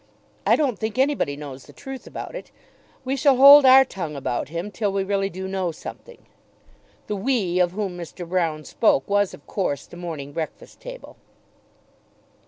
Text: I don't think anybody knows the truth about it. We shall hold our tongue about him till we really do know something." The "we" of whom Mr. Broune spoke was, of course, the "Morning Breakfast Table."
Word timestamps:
I 0.47 0.55
don't 0.55 0.79
think 0.79 0.97
anybody 0.97 1.35
knows 1.37 1.65
the 1.65 1.73
truth 1.73 2.07
about 2.07 2.33
it. 2.33 2.49
We 3.05 3.15
shall 3.15 3.35
hold 3.35 3.67
our 3.67 3.85
tongue 3.85 4.15
about 4.15 4.49
him 4.49 4.71
till 4.71 4.91
we 4.91 5.03
really 5.03 5.29
do 5.29 5.47
know 5.47 5.71
something." 5.71 6.25
The 7.05 7.15
"we" 7.15 7.59
of 7.59 7.73
whom 7.73 7.99
Mr. 7.99 8.27
Broune 8.27 8.65
spoke 8.65 9.07
was, 9.07 9.35
of 9.35 9.45
course, 9.45 9.85
the 9.85 9.97
"Morning 9.97 10.31
Breakfast 10.33 10.79
Table." 10.79 11.17